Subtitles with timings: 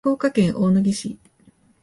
[0.03, 1.19] 福岡県大野城市